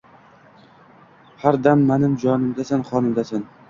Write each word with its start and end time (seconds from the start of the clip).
Har 1.43 1.61
dam 1.69 1.87
manim 1.93 2.19
jonimdasan 2.27 2.87
qonimdasan 2.93 3.51